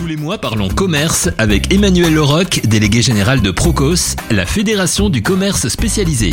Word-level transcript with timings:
Tous 0.00 0.06
les 0.06 0.16
mois, 0.16 0.38
parlons 0.38 0.68
commerce 0.68 1.28
avec 1.36 1.74
Emmanuel 1.74 2.14
Leroc, 2.14 2.62
délégué 2.66 3.02
général 3.02 3.42
de 3.42 3.50
Procos, 3.50 4.16
la 4.30 4.46
fédération 4.46 5.10
du 5.10 5.20
commerce 5.20 5.68
spécialisé. 5.68 6.30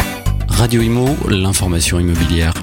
Radio 0.48 0.82
Imo, 0.82 1.08
l'information 1.30 2.00
immobilière. 2.00 2.54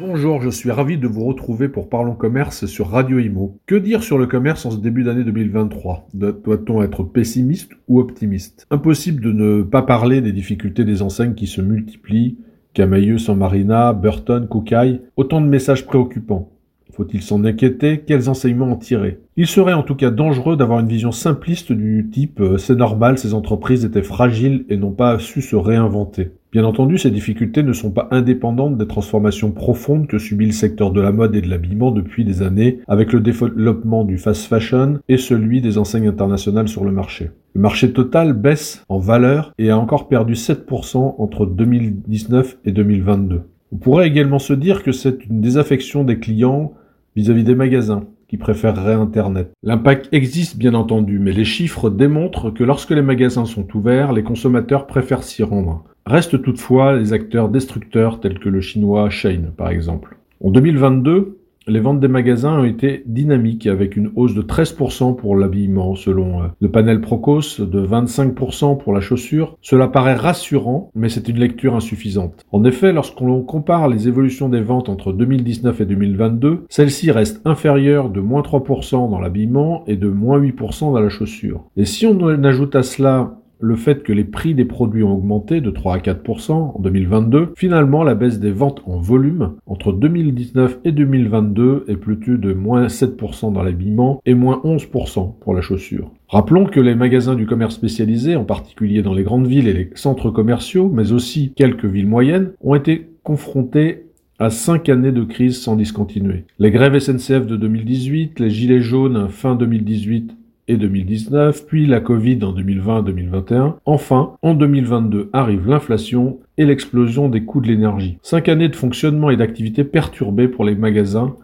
Bonjour, 0.00 0.42
je 0.42 0.50
suis 0.50 0.72
ravi 0.72 0.98
de 0.98 1.06
vous 1.06 1.24
retrouver 1.24 1.68
pour 1.68 1.88
Parlons 1.88 2.16
Commerce 2.16 2.66
sur 2.66 2.88
Radio 2.88 3.20
Imo. 3.20 3.60
Que 3.66 3.76
dire 3.76 4.02
sur 4.02 4.18
le 4.18 4.26
commerce 4.26 4.66
en 4.66 4.72
ce 4.72 4.78
début 4.78 5.04
d'année 5.04 5.22
2023 5.22 6.08
Doit-on 6.14 6.82
être 6.82 7.04
pessimiste 7.04 7.70
ou 7.86 8.00
optimiste? 8.00 8.66
Impossible 8.72 9.22
de 9.22 9.30
ne 9.30 9.62
pas 9.62 9.82
parler 9.82 10.20
des 10.20 10.32
difficultés 10.32 10.84
des 10.84 11.00
enseignes 11.00 11.34
qui 11.34 11.46
se 11.46 11.60
multiplient, 11.60 12.38
Camailleux, 12.74 13.18
San 13.18 13.38
Marina, 13.38 13.92
Burton, 13.92 14.48
Koukaï, 14.48 15.00
autant 15.16 15.40
de 15.40 15.46
messages 15.46 15.86
préoccupants. 15.86 16.50
Faut-il 16.98 17.22
s'en 17.22 17.44
inquiéter? 17.44 18.00
Quels 18.00 18.28
enseignements 18.28 18.72
en 18.72 18.76
tirer? 18.76 19.20
Il 19.40 19.46
serait 19.46 19.72
en 19.72 19.84
tout 19.84 19.94
cas 19.94 20.10
dangereux 20.10 20.56
d'avoir 20.56 20.80
une 20.80 20.88
vision 20.88 21.12
simpliste 21.12 21.70
du 21.70 22.10
type 22.10 22.40
euh, 22.40 22.58
c'est 22.58 22.74
normal, 22.74 23.18
ces 23.18 23.34
entreprises 23.34 23.84
étaient 23.84 24.02
fragiles 24.02 24.64
et 24.68 24.76
n'ont 24.76 24.90
pas 24.90 25.20
su 25.20 25.42
se 25.42 25.54
réinventer. 25.54 26.32
Bien 26.50 26.64
entendu, 26.64 26.98
ces 26.98 27.12
difficultés 27.12 27.62
ne 27.62 27.72
sont 27.72 27.92
pas 27.92 28.08
indépendantes 28.10 28.76
des 28.76 28.88
transformations 28.88 29.52
profondes 29.52 30.08
que 30.08 30.18
subit 30.18 30.46
le 30.46 30.50
secteur 30.50 30.90
de 30.90 31.00
la 31.00 31.12
mode 31.12 31.36
et 31.36 31.40
de 31.40 31.48
l'habillement 31.48 31.92
depuis 31.92 32.24
des 32.24 32.42
années, 32.42 32.80
avec 32.88 33.12
le 33.12 33.20
développement 33.20 34.02
du 34.02 34.18
fast 34.18 34.46
fashion 34.46 34.98
et 35.08 35.18
celui 35.18 35.60
des 35.60 35.78
enseignes 35.78 36.08
internationales 36.08 36.66
sur 36.66 36.84
le 36.84 36.90
marché. 36.90 37.30
Le 37.54 37.60
marché 37.60 37.92
total 37.92 38.32
baisse 38.32 38.84
en 38.88 38.98
valeur 38.98 39.54
et 39.56 39.70
a 39.70 39.78
encore 39.78 40.08
perdu 40.08 40.32
7% 40.32 41.14
entre 41.16 41.46
2019 41.46 42.58
et 42.64 42.72
2022. 42.72 43.42
On 43.70 43.76
pourrait 43.76 44.08
également 44.08 44.40
se 44.40 44.52
dire 44.52 44.82
que 44.82 44.90
c'est 44.90 45.26
une 45.26 45.40
désaffection 45.40 46.02
des 46.02 46.18
clients 46.18 46.72
vis-à-vis 47.14 47.44
des 47.44 47.54
magasins 47.54 48.02
qui 48.28 48.36
préféreraient 48.36 48.92
Internet. 48.92 49.52
L'impact 49.62 50.08
existe 50.12 50.56
bien 50.56 50.74
entendu, 50.74 51.18
mais 51.18 51.32
les 51.32 51.44
chiffres 51.44 51.90
démontrent 51.90 52.50
que 52.50 52.62
lorsque 52.62 52.90
les 52.90 53.02
magasins 53.02 53.46
sont 53.46 53.66
ouverts, 53.74 54.12
les 54.12 54.22
consommateurs 54.22 54.86
préfèrent 54.86 55.22
s'y 55.22 55.42
rendre. 55.42 55.84
Restent 56.04 56.42
toutefois 56.42 56.96
les 56.96 57.12
acteurs 57.12 57.48
destructeurs 57.48 58.20
tels 58.20 58.38
que 58.38 58.48
le 58.48 58.60
chinois 58.60 59.10
Shane 59.10 59.52
par 59.56 59.70
exemple. 59.70 60.18
En 60.42 60.50
2022, 60.50 61.37
les 61.68 61.80
ventes 61.80 62.00
des 62.00 62.08
magasins 62.08 62.60
ont 62.60 62.64
été 62.64 63.02
dynamiques 63.06 63.66
avec 63.66 63.96
une 63.96 64.10
hausse 64.16 64.34
de 64.34 64.42
13% 64.42 65.16
pour 65.16 65.36
l'habillement 65.36 65.94
selon 65.94 66.42
euh, 66.42 66.46
le 66.60 66.70
panel 66.70 67.00
Procos, 67.00 67.60
de 67.60 67.86
25% 67.86 68.78
pour 68.78 68.92
la 68.92 69.00
chaussure. 69.00 69.56
Cela 69.62 69.88
paraît 69.88 70.14
rassurant, 70.14 70.90
mais 70.94 71.08
c'est 71.08 71.28
une 71.28 71.38
lecture 71.38 71.74
insuffisante. 71.74 72.44
En 72.52 72.64
effet, 72.64 72.92
lorsqu'on 72.92 73.42
compare 73.42 73.88
les 73.88 74.08
évolutions 74.08 74.48
des 74.48 74.60
ventes 74.60 74.88
entre 74.88 75.12
2019 75.12 75.80
et 75.80 75.86
2022, 75.86 76.64
celles-ci 76.68 77.10
restent 77.10 77.40
inférieures 77.44 78.10
de 78.10 78.20
moins 78.20 78.42
3% 78.42 79.10
dans 79.10 79.20
l'habillement 79.20 79.84
et 79.86 79.96
de 79.96 80.08
moins 80.08 80.40
8% 80.40 80.92
dans 80.92 81.00
la 81.00 81.08
chaussure. 81.08 81.64
Et 81.76 81.84
si 81.84 82.06
on 82.06 82.18
ajoute 82.44 82.76
à 82.76 82.82
cela 82.82 83.38
le 83.60 83.76
fait 83.76 84.02
que 84.02 84.12
les 84.12 84.24
prix 84.24 84.54
des 84.54 84.64
produits 84.64 85.02
ont 85.02 85.14
augmenté 85.14 85.60
de 85.60 85.70
3 85.70 85.96
à 85.96 85.98
4% 85.98 86.52
en 86.52 86.78
2022, 86.80 87.52
finalement 87.56 88.04
la 88.04 88.14
baisse 88.14 88.38
des 88.38 88.50
ventes 88.50 88.82
en 88.86 88.98
volume 88.98 89.52
entre 89.66 89.92
2019 89.92 90.80
et 90.84 90.92
2022 90.92 91.84
est 91.88 91.96
plutôt 91.96 92.36
de 92.36 92.52
moins 92.52 92.86
7% 92.86 93.52
dans 93.52 93.62
l'habillement 93.62 94.20
et 94.26 94.34
moins 94.34 94.60
11% 94.64 95.38
pour 95.40 95.54
la 95.54 95.60
chaussure. 95.60 96.10
Rappelons 96.28 96.66
que 96.66 96.80
les 96.80 96.94
magasins 96.94 97.34
du 97.34 97.46
commerce 97.46 97.74
spécialisé, 97.74 98.36
en 98.36 98.44
particulier 98.44 99.02
dans 99.02 99.14
les 99.14 99.22
grandes 99.22 99.46
villes 99.46 99.68
et 99.68 99.72
les 99.72 99.90
centres 99.94 100.30
commerciaux, 100.30 100.90
mais 100.92 101.12
aussi 101.12 101.52
quelques 101.56 101.86
villes 101.86 102.06
moyennes, 102.06 102.52
ont 102.60 102.74
été 102.74 103.08
confrontés 103.22 104.04
à 104.38 104.50
cinq 104.50 104.88
années 104.88 105.12
de 105.12 105.24
crise 105.24 105.60
sans 105.60 105.74
discontinuer. 105.74 106.44
Les 106.58 106.70
grèves 106.70 106.98
SNCF 106.98 107.46
de 107.46 107.56
2018, 107.56 108.38
les 108.38 108.50
gilets 108.50 108.80
jaunes 108.80 109.28
fin 109.28 109.56
2018 109.56 110.36
et 110.68 110.76
2019, 110.76 111.66
puis 111.66 111.86
la 111.86 112.00
Covid 112.00 112.44
en 112.44 112.52
2020-2021. 112.52 113.74
Enfin, 113.84 114.34
en 114.42 114.54
2022 114.54 115.30
arrive 115.32 115.68
l'inflation 115.68 116.38
et 116.56 116.66
l'explosion 116.66 117.28
des 117.28 117.42
coûts 117.42 117.60
de 117.60 117.68
l'énergie. 117.68 118.18
Cinq 118.22 118.48
années 118.48 118.68
de 118.68 118.76
fonctionnement 118.76 119.30
et 119.30 119.36
d'activité 119.36 119.82
perturbées 119.82 120.48
pour 120.48 120.64
les 120.64 120.74
magasins, 120.74 121.34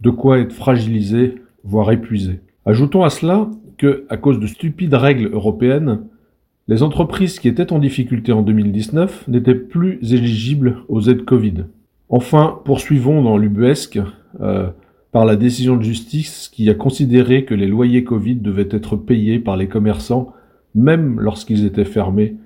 de 0.00 0.10
quoi 0.10 0.38
être 0.38 0.52
fragilisés, 0.52 1.36
voire 1.64 1.90
épuisés. 1.90 2.40
Ajoutons 2.64 3.02
à 3.02 3.10
cela 3.10 3.48
que, 3.76 4.04
à 4.08 4.16
cause 4.16 4.40
de 4.40 4.46
stupides 4.46 4.94
règles 4.94 5.30
européennes, 5.32 6.00
les 6.68 6.82
entreprises 6.82 7.38
qui 7.38 7.48
étaient 7.48 7.72
en 7.72 7.78
difficulté 7.78 8.32
en 8.32 8.42
2019 8.42 9.26
n'étaient 9.28 9.54
plus 9.54 9.98
éligibles 10.02 10.78
aux 10.88 11.00
aides 11.02 11.24
Covid. 11.24 11.64
Enfin, 12.10 12.60
poursuivons 12.64 13.22
dans 13.22 13.38
l'ubuesque. 13.38 13.98
Euh, 14.40 14.68
par 15.18 15.26
la 15.26 15.34
décision 15.34 15.76
de 15.76 15.82
justice 15.82 16.48
qui 16.48 16.70
a 16.70 16.74
considéré 16.74 17.44
que 17.44 17.52
les 17.52 17.66
loyers 17.66 18.04
Covid 18.04 18.36
devaient 18.36 18.68
être 18.70 18.94
payés 18.94 19.40
par 19.40 19.56
les 19.56 19.66
commerçants 19.66 20.32
même 20.76 21.18
lorsqu'ils 21.18 21.66
étaient 21.66 21.84
fermés 21.84 22.36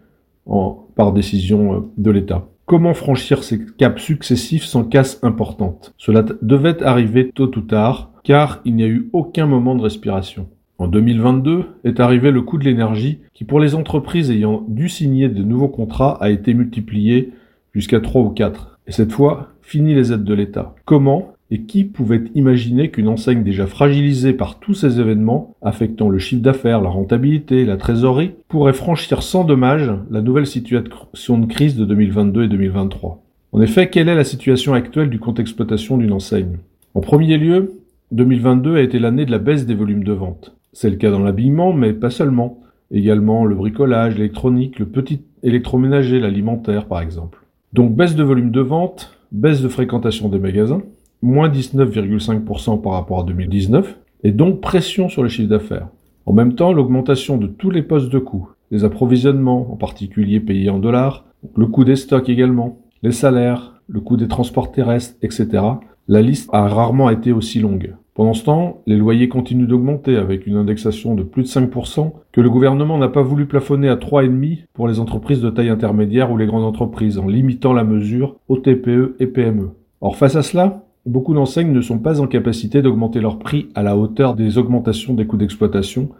par 0.96 1.12
décision 1.12 1.74
euh, 1.74 1.80
de 1.98 2.10
l'État. 2.10 2.48
Comment 2.64 2.94
franchir 2.94 3.44
ces 3.44 3.62
caps 3.76 4.02
successifs 4.02 4.64
sans 4.64 4.84
casse 4.84 5.18
importante? 5.22 5.92
Cela 5.98 6.24
devait 6.40 6.82
arriver 6.82 7.30
tôt 7.34 7.54
ou 7.58 7.60
tard, 7.60 8.10
car 8.24 8.62
il 8.64 8.74
n'y 8.74 8.84
a 8.84 8.88
eu 8.88 9.10
aucun 9.12 9.44
moment 9.44 9.74
de 9.74 9.82
respiration. 9.82 10.48
En 10.78 10.88
2022 10.88 11.66
est 11.84 12.00
arrivé 12.00 12.30
le 12.30 12.40
coût 12.40 12.56
de 12.56 12.64
l'énergie 12.64 13.18
qui 13.34 13.44
pour 13.44 13.60
les 13.60 13.74
entreprises 13.74 14.30
ayant 14.30 14.64
dû 14.66 14.88
signer 14.88 15.28
de 15.28 15.42
nouveaux 15.42 15.68
contrats 15.68 16.16
a 16.22 16.30
été 16.30 16.54
multiplié 16.54 17.34
jusqu'à 17.74 18.00
3 18.00 18.22
ou 18.22 18.30
4. 18.30 18.78
Et 18.86 18.92
cette 18.92 19.12
fois, 19.12 19.50
fini 19.60 19.94
les 19.94 20.10
aides 20.10 20.24
de 20.24 20.34
l'État. 20.34 20.74
Comment 20.86 21.31
et 21.52 21.64
qui 21.64 21.84
pouvait 21.84 22.24
imaginer 22.34 22.90
qu'une 22.90 23.08
enseigne 23.08 23.42
déjà 23.42 23.66
fragilisée 23.66 24.32
par 24.32 24.58
tous 24.58 24.72
ces 24.72 25.00
événements, 25.00 25.54
affectant 25.60 26.08
le 26.08 26.18
chiffre 26.18 26.40
d'affaires, 26.40 26.80
la 26.80 26.88
rentabilité, 26.88 27.66
la 27.66 27.76
trésorerie, 27.76 28.30
pourrait 28.48 28.72
franchir 28.72 29.22
sans 29.22 29.44
dommage 29.44 29.92
la 30.10 30.22
nouvelle 30.22 30.46
situation 30.46 31.36
de 31.36 31.44
crise 31.44 31.76
de 31.76 31.84
2022 31.84 32.44
et 32.44 32.48
2023 32.48 33.22
En 33.52 33.60
effet, 33.60 33.90
quelle 33.90 34.08
est 34.08 34.14
la 34.14 34.24
situation 34.24 34.72
actuelle 34.72 35.10
du 35.10 35.18
compte 35.18 35.36
d'exploitation 35.36 35.98
d'une 35.98 36.14
enseigne? 36.14 36.56
En 36.94 37.02
premier 37.02 37.36
lieu, 37.36 37.74
2022 38.12 38.76
a 38.76 38.80
été 38.80 38.98
l'année 38.98 39.26
de 39.26 39.30
la 39.30 39.38
baisse 39.38 39.66
des 39.66 39.74
volumes 39.74 40.04
de 40.04 40.12
vente. 40.12 40.56
C'est 40.72 40.88
le 40.88 40.96
cas 40.96 41.10
dans 41.10 41.22
l'habillement, 41.22 41.74
mais 41.74 41.92
pas 41.92 42.08
seulement. 42.08 42.62
Également 42.90 43.44
le 43.44 43.56
bricolage, 43.56 44.16
l'électronique, 44.16 44.78
le 44.78 44.86
petit 44.86 45.20
électroménager, 45.42 46.18
l'alimentaire 46.18 46.86
par 46.86 47.02
exemple. 47.02 47.40
Donc 47.74 47.94
baisse 47.94 48.16
de 48.16 48.22
volume 48.22 48.52
de 48.52 48.60
vente, 48.62 49.18
baisse 49.32 49.60
de 49.60 49.68
fréquentation 49.68 50.30
des 50.30 50.38
magasins, 50.38 50.80
moins 51.22 51.48
19,5% 51.48 52.82
par 52.82 52.92
rapport 52.92 53.20
à 53.20 53.24
2019, 53.24 53.98
et 54.24 54.32
donc 54.32 54.60
pression 54.60 55.08
sur 55.08 55.22
le 55.22 55.28
chiffre 55.28 55.48
d'affaires. 55.48 55.88
En 56.26 56.32
même 56.32 56.54
temps, 56.54 56.72
l'augmentation 56.72 57.38
de 57.38 57.46
tous 57.46 57.70
les 57.70 57.82
postes 57.82 58.10
de 58.10 58.18
coûts, 58.18 58.50
les 58.70 58.84
approvisionnements, 58.84 59.72
en 59.72 59.76
particulier 59.76 60.40
payés 60.40 60.70
en 60.70 60.78
dollars, 60.78 61.24
le 61.56 61.66
coût 61.66 61.84
des 61.84 61.96
stocks 61.96 62.28
également, 62.28 62.78
les 63.02 63.12
salaires, 63.12 63.80
le 63.88 64.00
coût 64.00 64.16
des 64.16 64.28
transports 64.28 64.72
terrestres, 64.72 65.16
etc. 65.22 65.64
La 66.08 66.22
liste 66.22 66.48
a 66.52 66.68
rarement 66.68 67.10
été 67.10 67.32
aussi 67.32 67.60
longue. 67.60 67.94
Pendant 68.14 68.34
ce 68.34 68.44
temps, 68.44 68.82
les 68.86 68.96
loyers 68.96 69.28
continuent 69.28 69.66
d'augmenter 69.66 70.16
avec 70.16 70.46
une 70.46 70.56
indexation 70.56 71.14
de 71.14 71.22
plus 71.22 71.42
de 71.42 71.48
5% 71.48 72.12
que 72.30 72.40
le 72.40 72.50
gouvernement 72.50 72.98
n'a 72.98 73.08
pas 73.08 73.22
voulu 73.22 73.46
plafonner 73.46 73.88
à 73.88 73.96
3,5% 73.96 74.64
pour 74.74 74.86
les 74.86 75.00
entreprises 75.00 75.40
de 75.40 75.50
taille 75.50 75.70
intermédiaire 75.70 76.30
ou 76.30 76.36
les 76.36 76.46
grandes 76.46 76.64
entreprises 76.64 77.18
en 77.18 77.26
limitant 77.26 77.72
la 77.72 77.84
mesure 77.84 78.36
aux 78.48 78.58
TPE 78.58 79.16
et 79.18 79.26
PME. 79.26 79.70
Or 80.02 80.16
face 80.16 80.36
à 80.36 80.42
cela, 80.42 80.84
Beaucoup 81.04 81.34
d'enseignes 81.34 81.72
ne 81.72 81.80
sont 81.80 81.98
pas 81.98 82.20
en 82.20 82.28
capacité 82.28 82.80
d'augmenter 82.80 83.20
leur 83.20 83.40
prix 83.40 83.68
à 83.74 83.82
la 83.82 83.96
hauteur 83.96 84.36
des 84.36 84.56
augmentations 84.56 85.14
des 85.14 85.26
coûts 85.26 85.36
d'exploitation, 85.36 86.10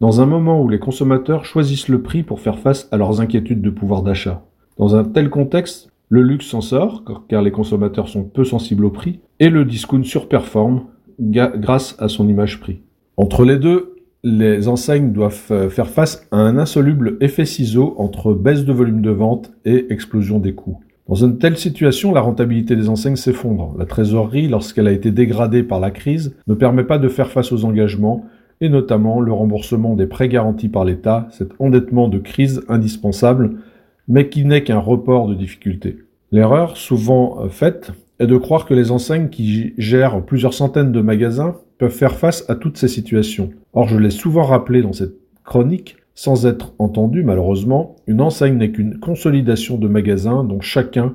dans 0.00 0.20
un 0.20 0.26
moment 0.26 0.60
où 0.60 0.68
les 0.68 0.80
consommateurs 0.80 1.44
choisissent 1.44 1.86
le 1.86 2.02
prix 2.02 2.24
pour 2.24 2.40
faire 2.40 2.58
face 2.58 2.88
à 2.90 2.96
leurs 2.96 3.20
inquiétudes 3.20 3.62
de 3.62 3.70
pouvoir 3.70 4.02
d'achat. 4.02 4.42
Dans 4.78 4.96
un 4.96 5.04
tel 5.04 5.30
contexte, 5.30 5.92
le 6.08 6.22
luxe 6.22 6.46
s'en 6.46 6.60
sort, 6.60 7.04
car 7.28 7.40
les 7.40 7.52
consommateurs 7.52 8.08
sont 8.08 8.24
peu 8.24 8.42
sensibles 8.42 8.84
au 8.84 8.90
prix, 8.90 9.20
et 9.38 9.48
le 9.48 9.64
discount 9.64 10.02
surperforme 10.02 10.86
grâce 11.20 11.94
à 12.00 12.08
son 12.08 12.26
image 12.26 12.58
prix. 12.58 12.80
Entre 13.16 13.44
les 13.44 13.58
deux, 13.58 13.94
les 14.24 14.66
enseignes 14.66 15.12
doivent 15.12 15.46
euh, 15.50 15.68
faire 15.68 15.88
face 15.88 16.26
à 16.32 16.36
un 16.36 16.58
insoluble 16.58 17.16
effet 17.20 17.44
ciseau 17.44 17.94
entre 17.98 18.34
baisse 18.34 18.64
de 18.64 18.72
volume 18.72 19.02
de 19.02 19.10
vente 19.10 19.52
et 19.64 19.92
explosion 19.92 20.38
des 20.38 20.54
coûts. 20.54 20.80
Dans 21.12 21.26
une 21.26 21.36
telle 21.36 21.58
situation, 21.58 22.14
la 22.14 22.22
rentabilité 22.22 22.74
des 22.74 22.88
enseignes 22.88 23.16
s'effondre. 23.16 23.74
La 23.78 23.84
trésorerie, 23.84 24.48
lorsqu'elle 24.48 24.88
a 24.88 24.92
été 24.92 25.10
dégradée 25.10 25.62
par 25.62 25.78
la 25.78 25.90
crise, 25.90 26.34
ne 26.46 26.54
permet 26.54 26.84
pas 26.84 26.96
de 26.96 27.08
faire 27.08 27.30
face 27.30 27.52
aux 27.52 27.66
engagements, 27.66 28.24
et 28.62 28.70
notamment 28.70 29.20
le 29.20 29.30
remboursement 29.30 29.94
des 29.94 30.06
prêts 30.06 30.30
garantis 30.30 30.70
par 30.70 30.86
l'État, 30.86 31.28
cet 31.30 31.50
endettement 31.58 32.08
de 32.08 32.16
crise 32.16 32.62
indispensable, 32.66 33.58
mais 34.08 34.30
qui 34.30 34.46
n'est 34.46 34.64
qu'un 34.64 34.78
report 34.78 35.28
de 35.28 35.34
difficultés. 35.34 35.98
L'erreur, 36.30 36.78
souvent 36.78 37.42
euh, 37.42 37.48
faite, 37.50 37.92
est 38.18 38.26
de 38.26 38.38
croire 38.38 38.64
que 38.64 38.72
les 38.72 38.90
enseignes 38.90 39.28
qui 39.28 39.74
gèrent 39.76 40.22
plusieurs 40.24 40.54
centaines 40.54 40.92
de 40.92 41.02
magasins 41.02 41.56
peuvent 41.76 41.90
faire 41.90 42.16
face 42.16 42.48
à 42.48 42.54
toutes 42.54 42.78
ces 42.78 42.88
situations. 42.88 43.50
Or, 43.74 43.86
je 43.86 43.98
l'ai 43.98 44.08
souvent 44.08 44.44
rappelé 44.44 44.80
dans 44.80 44.94
cette 44.94 45.16
chronique, 45.44 45.98
sans 46.14 46.46
être 46.46 46.74
entendu, 46.78 47.22
malheureusement, 47.22 47.96
une 48.06 48.20
enseigne 48.20 48.58
n'est 48.58 48.70
qu'une 48.70 48.98
consolidation 48.98 49.78
de 49.78 49.88
magasins 49.88 50.44
dont 50.44 50.60
chacun 50.60 51.14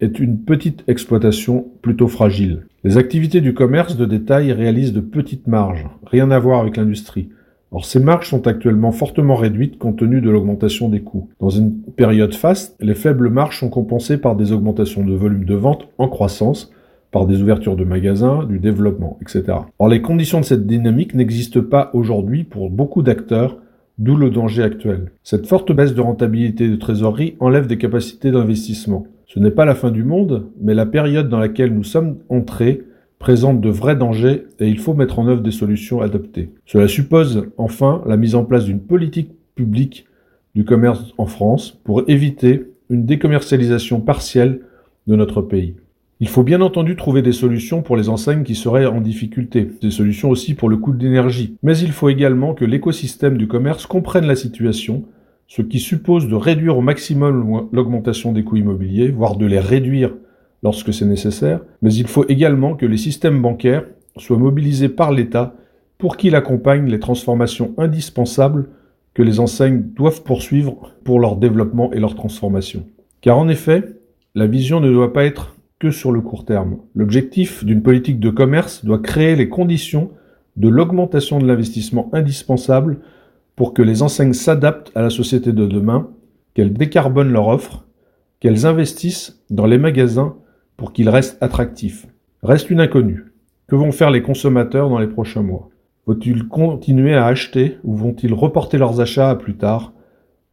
est 0.00 0.18
une 0.18 0.38
petite 0.38 0.84
exploitation 0.88 1.66
plutôt 1.82 2.08
fragile. 2.08 2.66
Les 2.84 2.96
activités 2.96 3.40
du 3.40 3.52
commerce 3.54 3.96
de 3.96 4.06
détail 4.06 4.52
réalisent 4.52 4.92
de 4.92 5.00
petites 5.00 5.46
marges, 5.46 5.86
rien 6.06 6.30
à 6.30 6.38
voir 6.38 6.60
avec 6.60 6.76
l'industrie. 6.76 7.28
Or, 7.72 7.84
ces 7.84 8.00
marges 8.00 8.28
sont 8.28 8.46
actuellement 8.48 8.90
fortement 8.90 9.36
réduites 9.36 9.78
compte 9.78 9.98
tenu 9.98 10.20
de 10.20 10.30
l'augmentation 10.30 10.88
des 10.88 11.02
coûts. 11.02 11.28
Dans 11.38 11.50
une 11.50 11.82
période 11.96 12.34
faste, 12.34 12.76
les 12.80 12.94
faibles 12.94 13.30
marges 13.30 13.60
sont 13.60 13.68
compensées 13.68 14.16
par 14.16 14.34
des 14.34 14.50
augmentations 14.50 15.04
de 15.04 15.14
volume 15.14 15.44
de 15.44 15.54
vente 15.54 15.88
en 15.98 16.08
croissance, 16.08 16.72
par 17.12 17.26
des 17.26 17.42
ouvertures 17.42 17.76
de 17.76 17.84
magasins, 17.84 18.44
du 18.44 18.58
développement, 18.58 19.18
etc. 19.20 19.58
Or, 19.78 19.88
les 19.88 20.02
conditions 20.02 20.40
de 20.40 20.44
cette 20.44 20.66
dynamique 20.66 21.14
n'existent 21.14 21.62
pas 21.62 21.90
aujourd'hui 21.92 22.44
pour 22.44 22.70
beaucoup 22.70 23.02
d'acteurs, 23.02 23.58
d'où 24.00 24.16
le 24.16 24.30
danger 24.30 24.62
actuel. 24.62 25.12
Cette 25.22 25.46
forte 25.46 25.72
baisse 25.72 25.94
de 25.94 26.00
rentabilité 26.00 26.68
de 26.68 26.76
trésorerie 26.76 27.36
enlève 27.38 27.66
des 27.66 27.78
capacités 27.78 28.30
d'investissement. 28.30 29.06
Ce 29.26 29.38
n'est 29.38 29.50
pas 29.50 29.66
la 29.66 29.74
fin 29.74 29.90
du 29.90 30.02
monde, 30.02 30.46
mais 30.60 30.74
la 30.74 30.86
période 30.86 31.28
dans 31.28 31.38
laquelle 31.38 31.72
nous 31.72 31.84
sommes 31.84 32.16
entrés 32.30 32.82
présente 33.18 33.60
de 33.60 33.68
vrais 33.68 33.96
dangers 33.96 34.44
et 34.58 34.68
il 34.68 34.78
faut 34.78 34.94
mettre 34.94 35.18
en 35.18 35.28
œuvre 35.28 35.42
des 35.42 35.50
solutions 35.50 36.00
adaptées. 36.00 36.50
Cela 36.64 36.88
suppose 36.88 37.48
enfin 37.58 38.02
la 38.06 38.16
mise 38.16 38.34
en 38.34 38.44
place 38.44 38.64
d'une 38.64 38.80
politique 38.80 39.32
publique 39.54 40.06
du 40.54 40.64
commerce 40.64 41.12
en 41.18 41.26
France 41.26 41.78
pour 41.84 42.02
éviter 42.08 42.64
une 42.88 43.04
décommercialisation 43.04 44.00
partielle 44.00 44.62
de 45.06 45.14
notre 45.14 45.42
pays. 45.42 45.74
Il 46.22 46.28
faut 46.28 46.42
bien 46.42 46.60
entendu 46.60 46.96
trouver 46.96 47.22
des 47.22 47.32
solutions 47.32 47.80
pour 47.80 47.96
les 47.96 48.10
enseignes 48.10 48.42
qui 48.42 48.54
seraient 48.54 48.84
en 48.84 49.00
difficulté, 49.00 49.66
des 49.80 49.90
solutions 49.90 50.28
aussi 50.28 50.52
pour 50.52 50.68
le 50.68 50.76
coût 50.76 50.92
de 50.92 51.02
l'énergie, 51.02 51.56
mais 51.62 51.78
il 51.78 51.92
faut 51.92 52.10
également 52.10 52.52
que 52.52 52.66
l'écosystème 52.66 53.38
du 53.38 53.48
commerce 53.48 53.86
comprenne 53.86 54.26
la 54.26 54.36
situation, 54.36 55.04
ce 55.48 55.62
qui 55.62 55.78
suppose 55.78 56.28
de 56.28 56.34
réduire 56.34 56.76
au 56.76 56.82
maximum 56.82 57.68
l'augmentation 57.72 58.32
des 58.32 58.44
coûts 58.44 58.56
immobiliers, 58.56 59.10
voire 59.10 59.36
de 59.36 59.46
les 59.46 59.58
réduire 59.58 60.14
lorsque 60.62 60.92
c'est 60.92 61.06
nécessaire, 61.06 61.60
mais 61.80 61.94
il 61.94 62.06
faut 62.06 62.26
également 62.28 62.74
que 62.74 62.84
les 62.84 62.98
systèmes 62.98 63.40
bancaires 63.40 63.86
soient 64.18 64.36
mobilisés 64.36 64.90
par 64.90 65.12
l'État 65.12 65.54
pour 65.96 66.18
qu'il 66.18 66.34
accompagne 66.34 66.90
les 66.90 67.00
transformations 67.00 67.72
indispensables 67.78 68.68
que 69.14 69.22
les 69.22 69.40
enseignes 69.40 69.84
doivent 69.96 70.22
poursuivre 70.22 70.92
pour 71.02 71.18
leur 71.18 71.36
développement 71.36 71.90
et 71.94 71.98
leur 71.98 72.14
transformation. 72.14 72.84
Car 73.22 73.38
en 73.38 73.48
effet, 73.48 73.84
la 74.34 74.46
vision 74.46 74.80
ne 74.80 74.92
doit 74.92 75.14
pas 75.14 75.24
être 75.24 75.56
que 75.80 75.90
sur 75.90 76.12
le 76.12 76.20
court 76.20 76.44
terme. 76.44 76.76
L'objectif 76.94 77.64
d'une 77.64 77.82
politique 77.82 78.20
de 78.20 78.30
commerce 78.30 78.84
doit 78.84 78.98
créer 78.98 79.34
les 79.34 79.48
conditions 79.48 80.10
de 80.56 80.68
l'augmentation 80.68 81.38
de 81.38 81.46
l'investissement 81.46 82.10
indispensable 82.12 83.00
pour 83.56 83.72
que 83.72 83.82
les 83.82 84.02
enseignes 84.02 84.34
s'adaptent 84.34 84.92
à 84.94 85.00
la 85.00 85.10
société 85.10 85.52
de 85.52 85.66
demain, 85.66 86.10
qu'elles 86.54 86.74
décarbonent 86.74 87.32
leur 87.32 87.48
offre, 87.48 87.86
qu'elles 88.40 88.66
investissent 88.66 89.42
dans 89.48 89.66
les 89.66 89.78
magasins 89.78 90.36
pour 90.76 90.92
qu'ils 90.92 91.08
restent 91.08 91.42
attractifs. 91.42 92.06
Reste 92.42 92.70
une 92.70 92.80
inconnue. 92.80 93.32
Que 93.66 93.76
vont 93.76 93.92
faire 93.92 94.10
les 94.10 94.22
consommateurs 94.22 94.90
dans 94.90 94.98
les 94.98 95.06
prochains 95.06 95.42
mois? 95.42 95.70
Vont-ils 96.06 96.46
continuer 96.46 97.14
à 97.14 97.26
acheter 97.26 97.78
ou 97.84 97.96
vont-ils 97.96 98.34
reporter 98.34 98.76
leurs 98.76 99.00
achats 99.00 99.30
à 99.30 99.36
plus 99.36 99.56
tard 99.56 99.92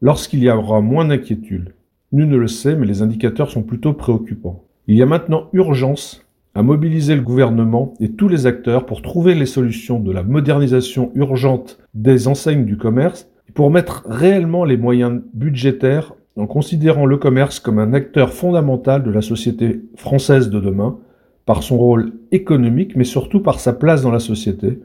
lorsqu'il 0.00 0.42
y 0.42 0.50
aura 0.50 0.80
moins 0.80 1.04
d'inquiétude 1.04 1.74
Nul 2.12 2.28
ne 2.28 2.36
le 2.36 2.48
sait, 2.48 2.76
mais 2.76 2.86
les 2.86 3.02
indicateurs 3.02 3.50
sont 3.50 3.62
plutôt 3.62 3.92
préoccupants. 3.92 4.67
Il 4.90 4.96
y 4.96 5.02
a 5.02 5.06
maintenant 5.06 5.50
urgence 5.52 6.24
à 6.54 6.62
mobiliser 6.62 7.14
le 7.14 7.20
gouvernement 7.20 7.92
et 8.00 8.12
tous 8.12 8.26
les 8.26 8.46
acteurs 8.46 8.86
pour 8.86 9.02
trouver 9.02 9.34
les 9.34 9.44
solutions 9.44 10.00
de 10.00 10.10
la 10.10 10.22
modernisation 10.22 11.12
urgente 11.14 11.78
des 11.92 12.26
enseignes 12.26 12.64
du 12.64 12.78
commerce 12.78 13.28
et 13.50 13.52
pour 13.52 13.70
mettre 13.70 14.02
réellement 14.06 14.64
les 14.64 14.78
moyens 14.78 15.20
budgétaires 15.34 16.14
en 16.36 16.46
considérant 16.46 17.04
le 17.04 17.18
commerce 17.18 17.60
comme 17.60 17.78
un 17.78 17.92
acteur 17.92 18.32
fondamental 18.32 19.02
de 19.02 19.10
la 19.10 19.20
société 19.20 19.82
française 19.94 20.48
de 20.48 20.58
demain, 20.58 20.98
par 21.44 21.62
son 21.62 21.76
rôle 21.76 22.14
économique, 22.32 22.96
mais 22.96 23.04
surtout 23.04 23.40
par 23.40 23.60
sa 23.60 23.74
place 23.74 24.00
dans 24.00 24.10
la 24.10 24.20
société, 24.20 24.80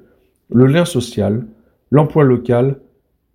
le 0.50 0.66
lien 0.66 0.84
social, 0.84 1.46
l'emploi 1.92 2.26
local, 2.26 2.76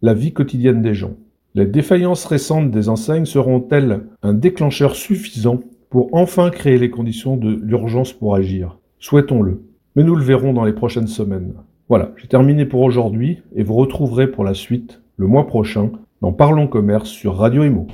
la 0.02 0.12
vie 0.12 0.34
quotidienne 0.34 0.82
des 0.82 0.94
gens. 0.94 1.14
Les 1.54 1.66
défaillances 1.66 2.26
récentes 2.26 2.70
des 2.70 2.90
enseignes 2.90 3.24
seront-elles 3.24 4.02
un 4.22 4.34
déclencheur 4.34 4.96
suffisant 4.96 5.60
pour 5.90 6.10
enfin 6.12 6.50
créer 6.50 6.78
les 6.78 6.90
conditions 6.90 7.36
de 7.36 7.58
l'urgence 7.62 8.12
pour 8.12 8.34
agir. 8.34 8.78
Souhaitons-le. 8.98 9.62
Mais 9.96 10.04
nous 10.04 10.14
le 10.14 10.24
verrons 10.24 10.52
dans 10.52 10.64
les 10.64 10.72
prochaines 10.72 11.06
semaines. 11.06 11.54
Voilà, 11.88 12.12
j'ai 12.16 12.28
terminé 12.28 12.66
pour 12.66 12.82
aujourd'hui 12.82 13.38
et 13.56 13.62
vous 13.62 13.74
retrouverez 13.74 14.30
pour 14.30 14.44
la 14.44 14.54
suite 14.54 15.00
le 15.16 15.26
mois 15.26 15.46
prochain 15.46 15.90
dans 16.20 16.32
Parlons 16.32 16.66
Commerce 16.68 17.08
sur 17.08 17.36
Radio 17.36 17.64
Imo. 17.64 17.86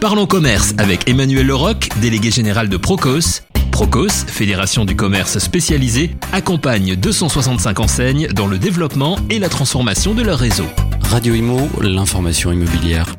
Parlons 0.00 0.26
Commerce 0.26 0.74
avec 0.78 1.08
Emmanuel 1.08 1.46
Leroc, 1.46 1.88
délégué 2.00 2.30
général 2.30 2.68
de 2.68 2.76
Procos. 2.76 3.42
Procos, 3.72 4.24
fédération 4.26 4.84
du 4.84 4.94
commerce 4.94 5.38
spécialisé, 5.38 6.10
accompagne 6.32 6.94
265 6.94 7.80
enseignes 7.80 8.28
dans 8.28 8.46
le 8.46 8.58
développement 8.58 9.16
et 9.28 9.38
la 9.38 9.48
transformation 9.48 10.14
de 10.14 10.22
leur 10.22 10.38
réseau. 10.38 10.66
Radio 11.02 11.34
Imo, 11.34 11.58
l'information 11.82 12.52
immobilière. 12.52 13.14